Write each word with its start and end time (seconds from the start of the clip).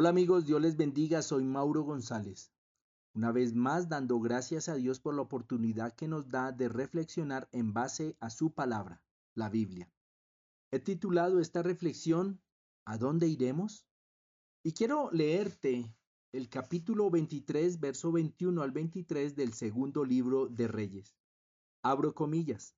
Hola 0.00 0.10
amigos, 0.10 0.46
Dios 0.46 0.62
les 0.62 0.76
bendiga, 0.76 1.22
soy 1.22 1.42
Mauro 1.42 1.82
González. 1.82 2.52
Una 3.14 3.32
vez 3.32 3.52
más 3.52 3.88
dando 3.88 4.20
gracias 4.20 4.68
a 4.68 4.76
Dios 4.76 5.00
por 5.00 5.12
la 5.12 5.22
oportunidad 5.22 5.92
que 5.92 6.06
nos 6.06 6.28
da 6.28 6.52
de 6.52 6.68
reflexionar 6.68 7.48
en 7.50 7.72
base 7.72 8.16
a 8.20 8.30
su 8.30 8.52
palabra, 8.52 9.02
la 9.34 9.50
Biblia. 9.50 9.90
He 10.70 10.78
titulado 10.78 11.40
esta 11.40 11.64
reflexión 11.64 12.40
¿A 12.84 12.96
dónde 12.96 13.26
iremos? 13.26 13.88
Y 14.62 14.70
quiero 14.70 15.10
leerte 15.10 15.92
el 16.30 16.48
capítulo 16.48 17.10
23, 17.10 17.80
verso 17.80 18.12
21 18.12 18.62
al 18.62 18.70
23 18.70 19.34
del 19.34 19.52
segundo 19.52 20.04
libro 20.04 20.46
de 20.46 20.68
Reyes. 20.68 21.16
Abro 21.82 22.14
comillas. 22.14 22.76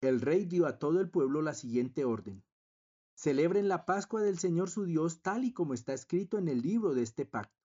El 0.00 0.20
rey 0.20 0.44
dio 0.44 0.66
a 0.66 0.78
todo 0.78 1.00
el 1.00 1.10
pueblo 1.10 1.42
la 1.42 1.52
siguiente 1.52 2.04
orden. 2.04 2.44
Celebren 3.16 3.66
la 3.66 3.86
Pascua 3.86 4.20
del 4.20 4.38
Señor 4.38 4.68
su 4.68 4.84
Dios 4.84 5.22
tal 5.22 5.44
y 5.44 5.52
como 5.54 5.72
está 5.72 5.94
escrito 5.94 6.36
en 6.36 6.48
el 6.48 6.60
libro 6.60 6.94
de 6.94 7.02
este 7.02 7.24
pacto. 7.24 7.58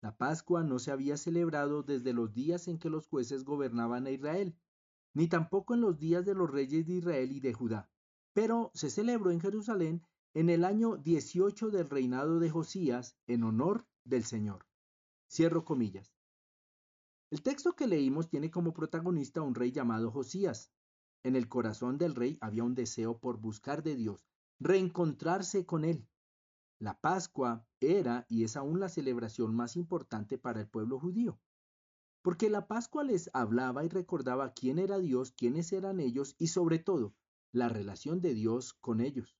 La 0.00 0.16
Pascua 0.16 0.62
no 0.62 0.78
se 0.78 0.92
había 0.92 1.16
celebrado 1.16 1.82
desde 1.82 2.12
los 2.12 2.32
días 2.32 2.68
en 2.68 2.78
que 2.78 2.88
los 2.88 3.08
jueces 3.08 3.44
gobernaban 3.44 4.06
a 4.06 4.12
Israel, 4.12 4.56
ni 5.12 5.26
tampoco 5.26 5.74
en 5.74 5.80
los 5.80 5.98
días 5.98 6.24
de 6.24 6.34
los 6.34 6.48
reyes 6.48 6.86
de 6.86 6.94
Israel 6.94 7.32
y 7.32 7.40
de 7.40 7.52
Judá, 7.52 7.90
pero 8.32 8.70
se 8.72 8.90
celebró 8.90 9.32
en 9.32 9.40
Jerusalén 9.40 10.06
en 10.34 10.48
el 10.48 10.64
año 10.64 10.96
18 10.96 11.70
del 11.70 11.90
reinado 11.90 12.38
de 12.38 12.48
Josías 12.48 13.18
en 13.26 13.42
honor 13.42 13.88
del 14.04 14.24
Señor. 14.24 14.64
Cierro 15.28 15.64
comillas. 15.64 16.14
El 17.30 17.42
texto 17.42 17.74
que 17.74 17.88
leímos 17.88 18.28
tiene 18.28 18.52
como 18.52 18.72
protagonista 18.72 19.40
a 19.40 19.42
un 19.42 19.56
rey 19.56 19.72
llamado 19.72 20.12
Josías. 20.12 20.70
En 21.24 21.34
el 21.34 21.48
corazón 21.48 21.98
del 21.98 22.14
rey 22.14 22.38
había 22.40 22.62
un 22.62 22.76
deseo 22.76 23.18
por 23.18 23.36
buscar 23.36 23.82
de 23.82 23.96
Dios, 23.96 24.30
reencontrarse 24.60 25.64
con 25.64 25.84
Él. 25.84 26.06
La 26.78 27.00
Pascua 27.00 27.66
era 27.80 28.26
y 28.28 28.44
es 28.44 28.56
aún 28.56 28.78
la 28.78 28.90
celebración 28.90 29.54
más 29.54 29.74
importante 29.74 30.36
para 30.36 30.60
el 30.60 30.68
pueblo 30.68 31.00
judío, 31.00 31.40
porque 32.22 32.50
la 32.50 32.68
Pascua 32.68 33.02
les 33.02 33.30
hablaba 33.32 33.84
y 33.84 33.88
recordaba 33.88 34.52
quién 34.52 34.78
era 34.78 34.98
Dios, 34.98 35.32
quiénes 35.32 35.72
eran 35.72 35.98
ellos 35.98 36.36
y 36.38 36.48
sobre 36.48 36.78
todo 36.78 37.14
la 37.52 37.70
relación 37.70 38.20
de 38.20 38.34
Dios 38.34 38.74
con 38.74 39.00
ellos. 39.00 39.34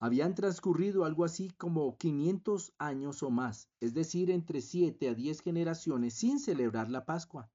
Habían 0.00 0.34
transcurrido 0.34 1.04
algo 1.04 1.24
así 1.24 1.50
como 1.50 1.96
500 1.96 2.74
años 2.78 3.22
o 3.22 3.30
más, 3.30 3.68
es 3.78 3.94
decir, 3.94 4.32
entre 4.32 4.60
7 4.60 5.08
a 5.08 5.14
10 5.14 5.40
generaciones 5.40 6.14
sin 6.14 6.40
celebrar 6.40 6.90
la 6.90 7.04
Pascua. 7.04 7.48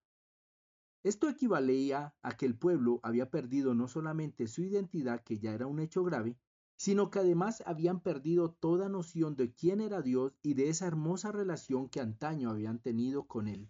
Esto 1.04 1.28
equivalía 1.28 2.16
a 2.22 2.38
que 2.38 2.46
el 2.46 2.58
pueblo 2.58 3.02
había 3.04 3.30
perdido 3.30 3.74
no 3.74 3.90
solamente 3.90 4.48
su 4.48 4.64
identidad, 4.64 5.22
que 5.24 5.40
ya 5.40 5.54
era 5.54 5.68
un 5.68 5.80
hecho 5.80 6.06
grave, 6.06 6.38
sino 6.78 7.10
que 7.10 7.20
además 7.20 7.64
habían 7.66 8.00
perdido 8.00 8.52
toda 8.52 8.88
noción 8.88 9.36
de 9.36 9.52
quién 9.52 9.82
era 9.82 10.02
Dios 10.02 10.38
y 10.44 10.54
de 10.54 10.70
esa 10.70 10.86
hermosa 10.86 11.32
relación 11.32 11.90
que 11.90 12.00
antaño 12.00 12.52
habían 12.52 12.80
tenido 12.80 13.26
con 13.26 13.48
Él. 13.48 13.70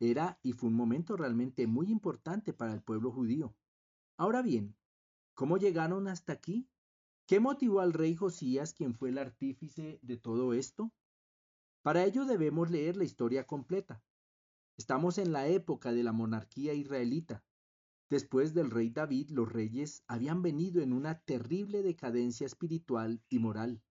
Era 0.00 0.38
y 0.42 0.52
fue 0.52 0.68
un 0.68 0.74
momento 0.74 1.16
realmente 1.16 1.66
muy 1.66 1.90
importante 1.90 2.52
para 2.52 2.74
el 2.74 2.82
pueblo 2.82 3.12
judío. 3.12 3.54
Ahora 4.18 4.42
bien, 4.42 4.76
¿cómo 5.34 5.56
llegaron 5.56 6.08
hasta 6.08 6.32
aquí? 6.32 6.68
¿Qué 7.26 7.40
motivó 7.40 7.80
al 7.80 7.92
rey 7.92 8.14
Josías, 8.14 8.74
quien 8.74 8.94
fue 8.94 9.10
el 9.10 9.18
artífice 9.18 10.00
de 10.02 10.16
todo 10.16 10.52
esto? 10.52 10.92
Para 11.82 12.04
ello 12.04 12.24
debemos 12.24 12.70
leer 12.70 12.96
la 12.96 13.04
historia 13.04 13.46
completa. 13.46 14.02
Estamos 14.76 15.16
en 15.18 15.32
la 15.32 15.46
época 15.46 15.92
de 15.92 16.02
la 16.02 16.12
monarquía 16.12 16.74
israelita, 16.74 17.44
Después 18.08 18.54
del 18.54 18.70
rey 18.70 18.90
David, 18.90 19.30
los 19.30 19.50
reyes 19.50 20.04
habían 20.06 20.40
venido 20.40 20.80
en 20.80 20.92
una 20.92 21.20
terrible 21.20 21.82
decadencia 21.82 22.46
espiritual 22.46 23.20
y 23.28 23.40
moral. 23.40 23.82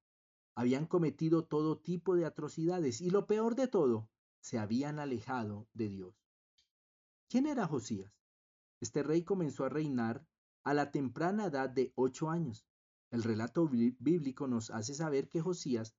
Habían 0.56 0.86
cometido 0.86 1.46
todo 1.46 1.80
tipo 1.80 2.16
de 2.16 2.26
atrocidades 2.26 3.02
y 3.02 3.10
lo 3.10 3.28
peor 3.28 3.56
de 3.56 3.68
todo, 3.68 4.10
se 4.40 4.58
habían 4.58 5.00
alejado 5.00 5.68
de 5.74 5.90
Dios. 5.90 6.16
¿Quién 7.28 7.46
era 7.46 7.68
Josías? 7.68 8.14
Este 8.80 9.04
rey 9.04 9.24
comenzó 9.24 9.66
a 9.66 9.70
reinar 9.70 10.26
a 10.64 10.74
la 10.74 10.92
temprana 10.92 11.48
edad 11.48 11.70
de 11.70 11.92
ocho 11.96 12.30
años. 12.30 12.66
El 13.12 13.24
relato 13.24 13.68
bíblico 13.68 14.48
nos 14.48 14.70
hace 14.70 14.94
saber 14.94 15.28
que 15.30 15.42
Josías 15.42 15.96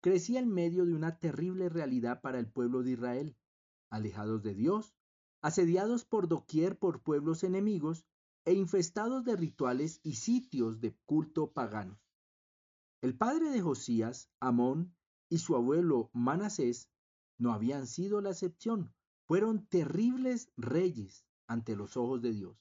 crecía 0.00 0.40
en 0.40 0.48
medio 0.48 0.84
de 0.84 0.94
una 0.94 1.18
terrible 1.18 1.68
realidad 1.68 2.20
para 2.20 2.38
el 2.38 2.50
pueblo 2.50 2.82
de 2.82 2.92
Israel, 2.92 3.36
alejados 3.90 4.42
de 4.42 4.54
Dios, 4.54 4.97
asediados 5.40 6.04
por 6.04 6.28
doquier 6.28 6.78
por 6.78 7.02
pueblos 7.02 7.44
enemigos 7.44 8.04
e 8.44 8.54
infestados 8.54 9.24
de 9.24 9.36
rituales 9.36 10.00
y 10.02 10.14
sitios 10.14 10.80
de 10.80 10.96
culto 11.06 11.52
paganos. 11.52 11.98
El 13.00 13.16
padre 13.16 13.50
de 13.50 13.60
Josías, 13.60 14.30
Amón, 14.40 14.94
y 15.28 15.38
su 15.38 15.54
abuelo 15.54 16.10
Manasés 16.12 16.88
no 17.36 17.52
habían 17.52 17.86
sido 17.86 18.20
la 18.20 18.30
excepción, 18.30 18.92
fueron 19.26 19.66
terribles 19.66 20.50
reyes 20.56 21.24
ante 21.46 21.76
los 21.76 21.96
ojos 21.96 22.22
de 22.22 22.32
Dios. 22.32 22.56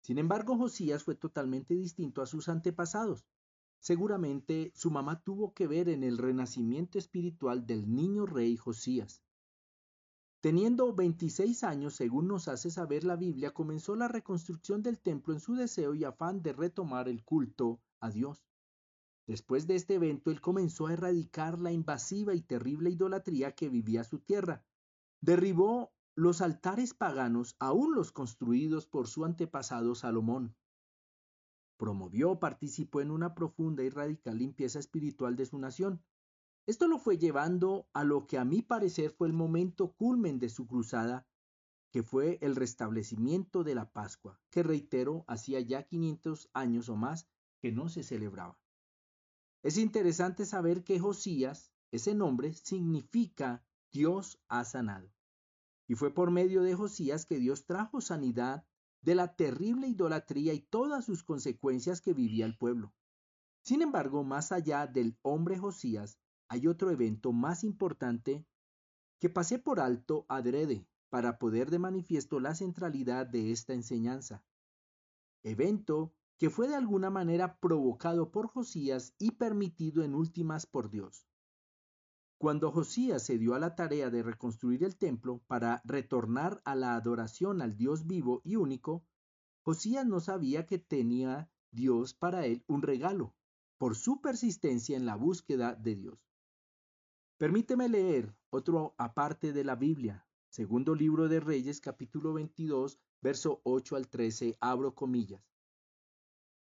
Sin 0.00 0.18
embargo, 0.18 0.56
Josías 0.56 1.04
fue 1.04 1.16
totalmente 1.16 1.74
distinto 1.74 2.22
a 2.22 2.26
sus 2.26 2.48
antepasados. 2.48 3.26
Seguramente 3.80 4.72
su 4.74 4.90
mamá 4.90 5.22
tuvo 5.22 5.52
que 5.52 5.66
ver 5.66 5.88
en 5.88 6.02
el 6.02 6.18
renacimiento 6.18 6.98
espiritual 6.98 7.66
del 7.66 7.92
niño 7.94 8.24
rey 8.24 8.56
Josías. 8.56 9.22
Teniendo 10.40 10.94
26 10.94 11.64
años, 11.64 11.94
según 11.96 12.28
nos 12.28 12.46
hace 12.46 12.70
saber 12.70 13.02
la 13.02 13.16
Biblia, 13.16 13.52
comenzó 13.52 13.96
la 13.96 14.06
reconstrucción 14.06 14.84
del 14.84 15.00
templo 15.00 15.34
en 15.34 15.40
su 15.40 15.56
deseo 15.56 15.94
y 15.94 16.04
afán 16.04 16.42
de 16.42 16.52
retomar 16.52 17.08
el 17.08 17.24
culto 17.24 17.80
a 17.98 18.10
Dios. 18.10 18.46
Después 19.26 19.66
de 19.66 19.74
este 19.74 19.94
evento, 19.94 20.30
él 20.30 20.40
comenzó 20.40 20.86
a 20.86 20.92
erradicar 20.92 21.58
la 21.58 21.72
invasiva 21.72 22.34
y 22.34 22.40
terrible 22.40 22.90
idolatría 22.90 23.52
que 23.52 23.68
vivía 23.68 24.04
su 24.04 24.20
tierra. 24.20 24.64
Derribó 25.20 25.92
los 26.14 26.40
altares 26.40 26.94
paganos, 26.94 27.56
aún 27.58 27.94
los 27.94 28.12
construidos 28.12 28.86
por 28.86 29.08
su 29.08 29.24
antepasado 29.24 29.96
Salomón. 29.96 30.54
Promovió, 31.76 32.38
participó 32.38 33.00
en 33.00 33.10
una 33.10 33.34
profunda 33.34 33.82
y 33.82 33.90
radical 33.90 34.38
limpieza 34.38 34.78
espiritual 34.78 35.34
de 35.34 35.46
su 35.46 35.58
nación. 35.58 36.02
Esto 36.68 36.86
lo 36.86 36.98
fue 36.98 37.16
llevando 37.16 37.88
a 37.94 38.04
lo 38.04 38.26
que 38.26 38.36
a 38.36 38.44
mi 38.44 38.60
parecer 38.60 39.10
fue 39.10 39.26
el 39.26 39.32
momento 39.32 39.94
culmen 39.94 40.38
de 40.38 40.50
su 40.50 40.66
cruzada, 40.66 41.26
que 41.90 42.02
fue 42.02 42.36
el 42.42 42.56
restablecimiento 42.56 43.64
de 43.64 43.74
la 43.74 43.90
Pascua, 43.90 44.38
que 44.50 44.62
reitero, 44.62 45.24
hacía 45.28 45.60
ya 45.60 45.84
500 45.84 46.50
años 46.52 46.90
o 46.90 46.96
más 46.96 47.26
que 47.58 47.72
no 47.72 47.88
se 47.88 48.02
celebraba. 48.02 48.60
Es 49.62 49.78
interesante 49.78 50.44
saber 50.44 50.84
que 50.84 51.00
Josías, 51.00 51.72
ese 51.90 52.14
nombre, 52.14 52.52
significa 52.52 53.64
Dios 53.90 54.38
ha 54.48 54.62
sanado. 54.64 55.10
Y 55.86 55.94
fue 55.94 56.12
por 56.12 56.30
medio 56.30 56.62
de 56.62 56.74
Josías 56.74 57.24
que 57.24 57.38
Dios 57.38 57.64
trajo 57.64 58.02
sanidad 58.02 58.66
de 59.00 59.14
la 59.14 59.36
terrible 59.36 59.88
idolatría 59.88 60.52
y 60.52 60.60
todas 60.60 61.06
sus 61.06 61.24
consecuencias 61.24 62.02
que 62.02 62.12
vivía 62.12 62.44
el 62.44 62.58
pueblo. 62.58 62.92
Sin 63.62 63.80
embargo, 63.80 64.22
más 64.22 64.52
allá 64.52 64.86
del 64.86 65.16
hombre 65.22 65.56
Josías, 65.56 66.18
hay 66.48 66.66
otro 66.66 66.90
evento 66.90 67.32
más 67.32 67.64
importante 67.64 68.46
que 69.18 69.28
pasé 69.28 69.58
por 69.58 69.80
alto 69.80 70.24
adrede 70.28 70.86
para 71.10 71.38
poder 71.38 71.70
de 71.70 71.78
manifiesto 71.78 72.40
la 72.40 72.54
centralidad 72.54 73.26
de 73.26 73.52
esta 73.52 73.72
enseñanza. 73.72 74.44
Evento 75.42 76.14
que 76.38 76.50
fue 76.50 76.68
de 76.68 76.76
alguna 76.76 77.10
manera 77.10 77.58
provocado 77.58 78.30
por 78.30 78.46
Josías 78.46 79.14
y 79.18 79.32
permitido 79.32 80.04
en 80.04 80.14
últimas 80.14 80.66
por 80.66 80.88
Dios. 80.88 81.26
Cuando 82.38 82.70
Josías 82.70 83.24
se 83.24 83.36
dio 83.36 83.54
a 83.54 83.58
la 83.58 83.74
tarea 83.74 84.10
de 84.10 84.22
reconstruir 84.22 84.84
el 84.84 84.96
templo 84.96 85.42
para 85.48 85.82
retornar 85.84 86.62
a 86.64 86.76
la 86.76 86.94
adoración 86.94 87.60
al 87.60 87.76
Dios 87.76 88.06
vivo 88.06 88.40
y 88.44 88.54
único, 88.54 89.04
Josías 89.62 90.06
no 90.06 90.20
sabía 90.20 90.64
que 90.64 90.78
tenía 90.78 91.50
Dios 91.72 92.14
para 92.14 92.46
él 92.46 92.62
un 92.68 92.82
regalo, 92.82 93.34
por 93.76 93.96
su 93.96 94.20
persistencia 94.20 94.96
en 94.96 95.04
la 95.04 95.16
búsqueda 95.16 95.74
de 95.74 95.96
Dios. 95.96 96.27
Permíteme 97.38 97.88
leer 97.88 98.34
otro 98.50 98.96
aparte 98.98 99.52
de 99.52 99.62
la 99.62 99.76
Biblia, 99.76 100.26
segundo 100.48 100.96
libro 100.96 101.28
de 101.28 101.38
Reyes, 101.38 101.80
capítulo 101.80 102.32
22, 102.32 102.98
verso 103.22 103.60
8 103.62 103.94
al 103.94 104.08
13, 104.08 104.56
abro 104.60 104.96
comillas. 104.96 105.40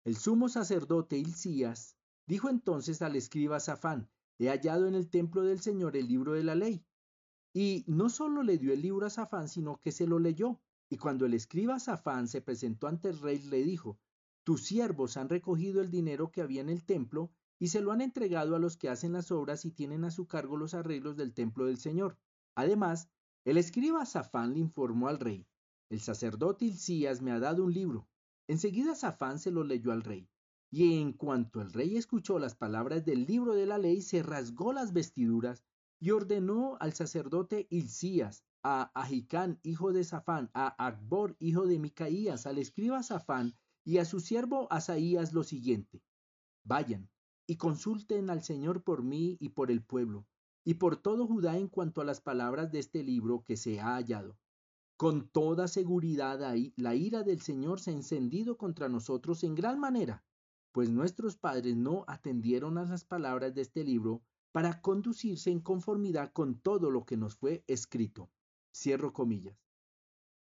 El 0.05 0.15
sumo 0.15 0.49
sacerdote 0.49 1.19
Hilcías 1.19 1.95
dijo 2.25 2.49
entonces 2.49 3.03
al 3.03 3.15
escriba 3.15 3.59
Safán, 3.59 4.09
he 4.39 4.47
hallado 4.47 4.87
en 4.87 4.95
el 4.95 5.07
templo 5.07 5.43
del 5.43 5.61
Señor 5.61 5.95
el 5.95 6.07
libro 6.07 6.33
de 6.33 6.43
la 6.43 6.55
ley. 6.55 6.83
Y 7.53 7.85
no 7.85 8.09
solo 8.09 8.41
le 8.41 8.57
dio 8.57 8.73
el 8.73 8.81
libro 8.81 9.05
a 9.05 9.11
Safán, 9.11 9.49
sino 9.49 9.79
que 9.81 9.91
se 9.91 10.07
lo 10.07 10.17
leyó. 10.17 10.59
Y 10.89 10.97
cuando 10.97 11.27
el 11.27 11.35
escriba 11.35 11.79
Safán 11.79 12.27
se 12.27 12.41
presentó 12.41 12.87
ante 12.87 13.09
el 13.09 13.19
rey, 13.19 13.37
le 13.37 13.61
dijo, 13.61 13.99
tus 14.43 14.63
siervos 14.63 15.15
han 15.15 15.29
recogido 15.29 15.79
el 15.81 15.91
dinero 15.91 16.31
que 16.31 16.41
había 16.41 16.61
en 16.61 16.69
el 16.69 16.83
templo 16.85 17.31
y 17.59 17.67
se 17.69 17.81
lo 17.81 17.91
han 17.91 18.01
entregado 18.01 18.55
a 18.55 18.59
los 18.59 18.77
que 18.77 18.89
hacen 18.89 19.13
las 19.13 19.31
obras 19.31 19.65
y 19.65 19.71
tienen 19.71 20.03
a 20.03 20.11
su 20.11 20.27
cargo 20.27 20.57
los 20.57 20.73
arreglos 20.73 21.15
del 21.15 21.33
templo 21.33 21.65
del 21.65 21.77
Señor. 21.77 22.17
Además, 22.55 23.09
el 23.45 23.57
escriba 23.57 24.05
Safán 24.05 24.53
le 24.53 24.59
informó 24.59 25.07
al 25.07 25.19
rey, 25.19 25.47
el 25.89 26.01
sacerdote 26.01 26.65
Hilcías 26.65 27.21
me 27.21 27.31
ha 27.31 27.39
dado 27.39 27.63
un 27.63 27.73
libro. 27.73 28.07
Enseguida 28.47 28.95
Safán 28.95 29.39
se 29.39 29.51
lo 29.51 29.63
leyó 29.63 29.91
al 29.91 30.03
rey, 30.03 30.27
Y 30.71 30.99
en 30.99 31.13
cuanto 31.13 31.61
el 31.61 31.71
rey 31.71 31.95
escuchó 31.95 32.39
las 32.39 32.55
palabras 32.55 33.05
del 33.05 33.25
libro 33.25 33.53
de 33.53 33.65
la 33.65 33.77
ley, 33.77 34.01
se 34.01 34.23
rasgó 34.23 34.73
las 34.73 34.93
vestiduras 34.93 35.63
y 35.99 36.11
ordenó 36.11 36.75
al 36.79 36.93
sacerdote 36.93 37.67
Hilcías, 37.69 38.43
a 38.63 38.91
Ahicán, 38.99 39.59
hijo 39.63 39.93
de 39.93 40.03
Safán, 40.03 40.49
a 40.53 40.75
Akbor, 40.83 41.35
hijo 41.39 41.67
de 41.67 41.79
Micaías, 41.79 42.47
al 42.47 42.57
escriba 42.57 43.03
Safán 43.03 43.55
y 43.83 43.99
a 43.99 44.05
su 44.05 44.19
siervo 44.19 44.67
Asaías 44.71 45.33
lo 45.33 45.43
siguiente: 45.43 46.01
Vayan 46.63 47.09
y 47.47 47.57
consulten 47.57 48.29
al 48.29 48.43
Señor 48.43 48.83
por 48.83 49.03
mí 49.03 49.37
y 49.39 49.49
por 49.49 49.71
el 49.71 49.83
pueblo, 49.83 50.25
y 50.63 50.75
por 50.75 50.97
todo 50.97 51.27
Judá 51.27 51.57
en 51.57 51.67
cuanto 51.67 52.01
a 52.01 52.05
las 52.05 52.21
palabras 52.21 52.71
de 52.71 52.79
este 52.79 53.03
libro 53.03 53.43
que 53.45 53.57
se 53.57 53.79
ha 53.79 53.95
hallado. 53.95 54.37
Con 54.97 55.27
toda 55.27 55.67
seguridad 55.67 56.39
la 56.77 56.95
ira 56.95 57.23
del 57.23 57.41
Señor 57.41 57.79
se 57.79 57.91
ha 57.91 57.93
encendido 57.93 58.57
contra 58.57 58.89
nosotros 58.89 59.43
en 59.43 59.53
gran 59.53 59.79
manera, 59.79 60.23
pues 60.71 60.89
nuestros 60.89 61.37
padres 61.37 61.75
no 61.75 62.03
atendieron 62.07 62.77
a 62.77 62.85
las 62.85 63.05
palabras 63.05 63.53
de 63.53 63.61
este 63.61 63.83
libro 63.83 64.21
para 64.51 64.81
conducirse 64.81 65.51
en 65.51 65.59
conformidad 65.59 66.31
con 66.31 66.59
todo 66.59 66.89
lo 66.91 67.05
que 67.05 67.17
nos 67.17 67.35
fue 67.35 67.63
escrito. 67.67 68.29
Cierro 68.73 69.13
comillas. 69.13 69.57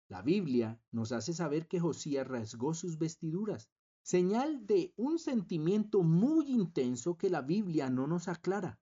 La 0.08 0.22
Biblia 0.22 0.78
nos 0.92 1.12
hace 1.12 1.32
saber 1.32 1.66
que 1.66 1.80
Josías 1.80 2.26
rasgó 2.26 2.74
sus 2.74 2.98
vestiduras, 2.98 3.70
señal 4.04 4.66
de 4.66 4.92
un 4.96 5.18
sentimiento 5.18 6.02
muy 6.02 6.50
intenso 6.50 7.16
que 7.16 7.30
la 7.30 7.40
Biblia 7.40 7.88
no 7.88 8.06
nos 8.06 8.28
aclara. 8.28 8.78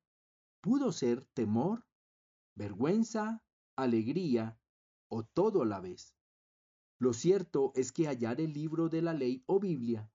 Pudo 0.61 0.91
ser 0.91 1.25
temor, 1.33 1.87
vergüenza, 2.57 3.41
alegría 3.77 4.59
o 5.09 5.23
todo 5.23 5.63
a 5.63 5.67
la 5.67 5.81
vez. 5.81 6.17
Lo 6.99 7.13
cierto 7.13 7.73
es 7.77 7.93
que 7.93 8.09
hallar 8.09 8.41
el 8.41 8.53
libro 8.53 8.89
de 8.89 9.01
la 9.01 9.15
ley 9.15 9.45
o 9.47 9.61
Biblia, 9.61 10.11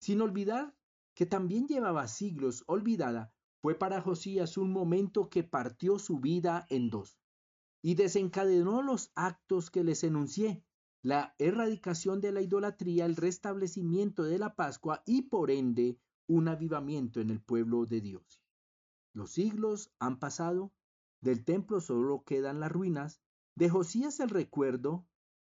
sin 0.00 0.20
olvidar 0.20 0.76
que 1.14 1.24
también 1.24 1.66
llevaba 1.66 2.06
siglos 2.06 2.62
olvidada, 2.66 3.32
fue 3.62 3.74
para 3.74 4.02
Josías 4.02 4.58
un 4.58 4.70
momento 4.70 5.30
que 5.30 5.44
partió 5.44 5.98
su 5.98 6.20
vida 6.20 6.66
en 6.68 6.90
dos 6.90 7.18
y 7.80 7.94
desencadenó 7.94 8.82
los 8.82 9.12
actos 9.14 9.70
que 9.70 9.82
les 9.82 10.04
enuncié, 10.04 10.62
la 11.02 11.34
erradicación 11.38 12.20
de 12.20 12.30
la 12.30 12.40
idolatría, 12.40 13.06
el 13.06 13.16
restablecimiento 13.16 14.22
de 14.22 14.38
la 14.38 14.54
Pascua 14.54 15.02
y 15.04 15.22
por 15.22 15.50
ende 15.50 15.98
un 16.28 16.46
avivamiento 16.46 17.20
en 17.20 17.30
el 17.30 17.40
pueblo 17.40 17.86
de 17.86 18.00
Dios. 18.00 18.40
Los 19.12 19.32
siglos 19.32 19.92
han 19.98 20.20
pasado, 20.20 20.72
del 21.20 21.44
templo 21.44 21.80
solo 21.80 22.24
quedan 22.24 22.60
las 22.60 22.70
ruinas, 22.70 23.20
de 23.56 23.68
Josías 23.68 24.20
el 24.20 24.30
recuerdo, 24.30 25.06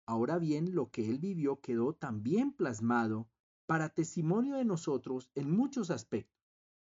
ahora 0.06 0.38
bien 0.38 0.74
lo 0.74 0.90
que 0.90 1.08
él 1.08 1.18
vivió 1.18 1.60
quedó 1.60 1.94
también 1.94 2.52
plasmado 2.52 3.28
para 3.66 3.90
testimonio 3.90 4.56
de 4.56 4.64
nosotros 4.64 5.30
en 5.34 5.50
muchos 5.50 5.90
aspectos. 5.90 6.42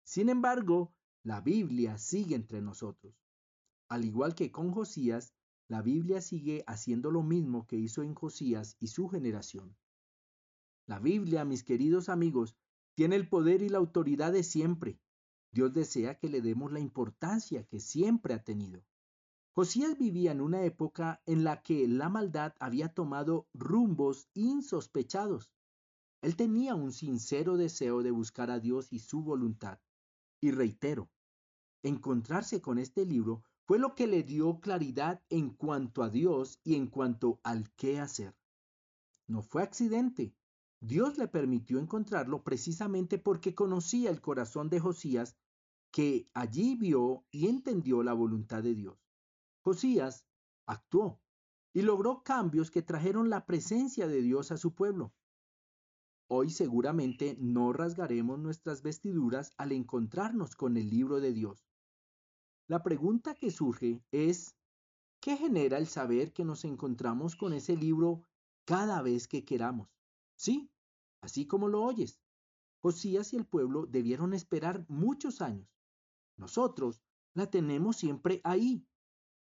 Sin 0.03 0.29
embargo, 0.29 0.93
la 1.23 1.41
Biblia 1.41 1.97
sigue 1.97 2.35
entre 2.35 2.61
nosotros. 2.61 3.15
Al 3.89 4.05
igual 4.05 4.35
que 4.35 4.51
con 4.51 4.71
Josías, 4.71 5.33
la 5.69 5.83
Biblia 5.83 6.19
sigue 6.19 6.63
haciendo 6.65 7.11
lo 7.11 7.21
mismo 7.21 7.67
que 7.67 7.77
hizo 7.77 8.01
en 8.01 8.15
Josías 8.15 8.75
y 8.79 8.87
su 8.87 9.07
generación. 9.07 9.77
La 10.87 10.99
Biblia, 10.99 11.45
mis 11.45 11.63
queridos 11.63 12.09
amigos, 12.09 12.57
tiene 12.95 13.15
el 13.15 13.29
poder 13.29 13.61
y 13.61 13.69
la 13.69 13.77
autoridad 13.77 14.33
de 14.33 14.41
siempre. 14.41 14.99
Dios 15.51 15.71
desea 15.71 16.15
que 16.15 16.27
le 16.27 16.41
demos 16.41 16.71
la 16.71 16.79
importancia 16.79 17.63
que 17.65 17.79
siempre 17.79 18.33
ha 18.33 18.43
tenido. 18.43 18.83
Josías 19.51 19.95
vivía 19.95 20.31
en 20.31 20.41
una 20.41 20.63
época 20.63 21.21
en 21.27 21.43
la 21.43 21.61
que 21.61 21.87
la 21.87 22.09
maldad 22.09 22.55
había 22.59 22.89
tomado 22.89 23.47
rumbos 23.53 24.27
insospechados. 24.33 25.53
Él 26.23 26.35
tenía 26.35 26.73
un 26.73 26.91
sincero 26.91 27.57
deseo 27.57 28.01
de 28.01 28.09
buscar 28.09 28.49
a 28.49 28.59
Dios 28.59 28.91
y 28.91 28.99
su 28.99 29.21
voluntad. 29.21 29.79
Y 30.41 30.49
reitero, 30.49 31.11
encontrarse 31.83 32.59
con 32.59 32.79
este 32.79 33.05
libro 33.05 33.43
fue 33.69 33.77
lo 33.77 33.93
que 33.93 34.07
le 34.07 34.23
dio 34.23 34.59
claridad 34.61 35.21
en 35.29 35.51
cuanto 35.51 36.01
a 36.01 36.09
Dios 36.09 36.59
y 36.63 36.73
en 36.73 36.87
cuanto 36.87 37.39
al 37.43 37.71
qué 37.75 37.99
hacer. 37.99 38.35
No 39.27 39.43
fue 39.43 39.61
accidente. 39.61 40.33
Dios 40.79 41.19
le 41.19 41.27
permitió 41.27 41.77
encontrarlo 41.77 42.43
precisamente 42.43 43.19
porque 43.19 43.53
conocía 43.53 44.09
el 44.09 44.21
corazón 44.21 44.71
de 44.71 44.79
Josías, 44.79 45.37
que 45.91 46.27
allí 46.33 46.77
vio 46.77 47.27
y 47.29 47.47
entendió 47.47 48.01
la 48.01 48.13
voluntad 48.13 48.63
de 48.63 48.73
Dios. 48.73 48.97
Josías 49.61 50.25
actuó 50.65 51.21
y 51.71 51.83
logró 51.83 52.23
cambios 52.23 52.71
que 52.71 52.81
trajeron 52.81 53.29
la 53.29 53.45
presencia 53.45 54.07
de 54.07 54.23
Dios 54.23 54.51
a 54.51 54.57
su 54.57 54.73
pueblo. 54.73 55.13
Hoy 56.27 56.49
seguramente 56.49 57.37
no 57.39 57.71
rasgaremos 57.71 58.39
nuestras 58.39 58.81
vestiduras 58.81 59.53
al 59.57 59.73
encontrarnos 59.73 60.55
con 60.55 60.75
el 60.75 60.89
libro 60.89 61.19
de 61.19 61.33
Dios. 61.33 61.68
La 62.69 62.83
pregunta 62.83 63.33
que 63.33 63.49
surge 63.49 63.99
es, 64.11 64.55
¿qué 65.21 65.35
genera 65.35 65.79
el 65.79 65.87
saber 65.87 66.31
que 66.33 66.45
nos 66.45 66.65
encontramos 66.65 67.35
con 67.35 67.51
ese 67.53 67.75
libro 67.75 68.21
cada 68.63 69.01
vez 69.01 69.27
que 69.27 69.43
queramos? 69.43 69.89
Sí, 70.35 70.69
así 71.19 71.47
como 71.47 71.67
lo 71.67 71.81
oyes. 71.81 72.21
Josías 72.79 73.33
y 73.33 73.37
el 73.37 73.47
pueblo 73.47 73.87
debieron 73.87 74.35
esperar 74.35 74.85
muchos 74.87 75.41
años. 75.41 75.67
Nosotros 76.37 77.01
la 77.33 77.49
tenemos 77.49 77.97
siempre 77.97 78.39
ahí. 78.43 78.85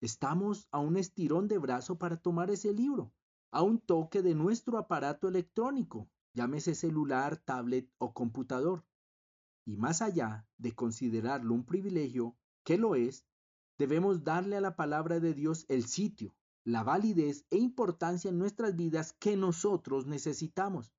Estamos 0.02 0.68
a 0.72 0.80
un 0.80 0.98
estirón 0.98 1.48
de 1.48 1.60
brazo 1.60 2.00
para 2.00 2.18
tomar 2.18 2.50
ese 2.50 2.74
libro, 2.74 3.14
a 3.52 3.62
un 3.62 3.80
toque 3.80 4.24
de 4.24 4.34
nuestro 4.34 4.80
aparato 4.80 5.28
electrónico, 5.28 6.10
llámese 6.34 6.74
celular, 6.74 7.38
tablet 7.38 7.88
o 8.00 8.12
computador. 8.12 8.84
Y 9.66 9.78
más 9.78 10.02
allá 10.02 10.48
de 10.58 10.74
considerarlo 10.74 11.54
un 11.54 11.64
privilegio, 11.64 12.36
que 12.64 12.78
lo 12.78 12.96
es, 12.96 13.26
debemos 13.78 14.24
darle 14.24 14.56
a 14.56 14.62
la 14.62 14.76
palabra 14.76 15.20
de 15.20 15.34
Dios 15.34 15.66
el 15.70 15.86
sitio, 15.86 16.36
la 16.64 16.84
validez 16.84 17.46
e 17.50 17.58
importancia 17.58 18.30
en 18.30 18.38
nuestras 18.38 18.76
vidas 18.76 19.14
que 19.14 19.36
nosotros 19.36 20.06
necesitamos. 20.08 20.94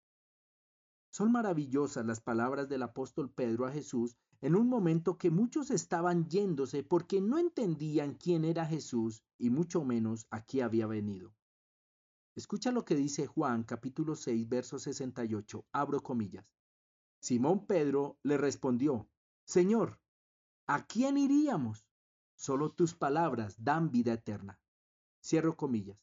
Son 1.10 1.30
maravillosas 1.32 2.04
las 2.04 2.20
palabras 2.20 2.68
del 2.68 2.82
apóstol 2.82 3.30
Pedro 3.30 3.66
a 3.66 3.72
Jesús 3.72 4.16
en 4.40 4.56
un 4.56 4.68
momento 4.68 5.16
que 5.16 5.30
muchos 5.30 5.70
estaban 5.70 6.28
yéndose 6.28 6.82
porque 6.82 7.20
no 7.20 7.38
entendían 7.38 8.14
quién 8.14 8.44
era 8.44 8.66
Jesús 8.66 9.22
y 9.38 9.48
mucho 9.48 9.84
menos 9.84 10.26
a 10.30 10.44
qué 10.44 10.62
había 10.62 10.86
venido. 10.86 11.32
Escucha 12.34 12.72
lo 12.72 12.84
que 12.84 12.96
dice 12.96 13.26
Juan 13.26 13.62
capítulo 13.62 14.16
6, 14.16 14.48
verso 14.48 14.78
68. 14.78 15.64
Abro 15.72 16.02
comillas. 16.02 16.44
Simón 17.20 17.66
Pedro 17.66 18.18
le 18.22 18.36
respondió, 18.36 19.08
Señor, 19.46 20.00
¿a 20.66 20.86
quién 20.86 21.18
iríamos? 21.18 21.86
Solo 22.36 22.72
tus 22.72 22.94
palabras 22.94 23.62
dan 23.62 23.90
vida 23.90 24.12
eterna. 24.12 24.60
Cierro 25.22 25.56
comillas. 25.56 25.98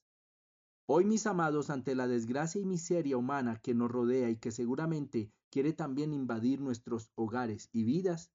Hoy, 0.86 1.06
mis 1.06 1.26
amados, 1.28 1.70
ante 1.70 1.96
la 1.96 2.08
desgracia 2.08 2.60
y 2.60 2.66
miseria 2.66 3.18
humana 3.18 3.60
que 3.62 3.74
nos 3.74 3.92
rodea 3.92 4.30
y 4.30 4.38
que 4.38 4.52
seguramente 4.52 5.32
quiere 5.50 5.74
también 5.74 6.14
invadir 6.14 6.60
nuestros 6.60 7.12
hogares 7.16 7.70
y 7.72 7.84
vidas, 7.84 8.32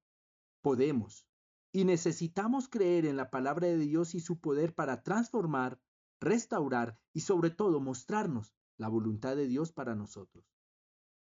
podemos 0.61 1.27
y 1.71 1.85
necesitamos 1.85 2.67
creer 2.67 3.05
en 3.05 3.17
la 3.17 3.29
palabra 3.29 3.67
de 3.67 3.77
Dios 3.77 4.15
y 4.15 4.19
su 4.19 4.39
poder 4.39 4.73
para 4.73 5.03
transformar, 5.03 5.79
restaurar 6.19 6.97
y 7.13 7.21
sobre 7.21 7.51
todo 7.51 7.79
mostrarnos 7.79 8.55
la 8.77 8.87
voluntad 8.87 9.35
de 9.35 9.47
Dios 9.47 9.71
para 9.71 9.95
nosotros. 9.95 10.45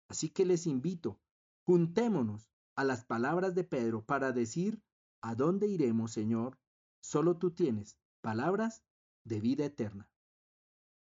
Así 0.09 0.29
que 0.31 0.45
les 0.45 0.67
invito, 0.67 1.21
juntémonos 1.67 2.51
a 2.77 2.85
las 2.85 3.05
palabras 3.05 3.55
de 3.55 3.65
Pedro 3.65 4.05
para 4.05 4.33
decir, 4.33 4.83
¿a 5.25 5.35
dónde 5.35 5.67
iremos, 5.69 6.13
Señor? 6.13 6.59
Solo 7.01 7.39
tú 7.39 7.51
tienes 7.51 7.97
palabras 8.21 8.85
de 9.25 9.41
vida 9.41 9.65
eterna. 9.65 10.07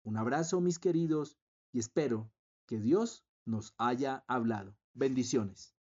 Un 0.04 0.16
abrazo, 0.16 0.60
mis 0.60 0.78
queridos, 0.78 1.36
y 1.72 1.80
espero 1.80 2.30
que 2.64 2.78
Dios 2.78 3.26
nos 3.44 3.74
haya 3.76 4.24
hablado. 4.28 4.76
Bendiciones. 4.92 5.73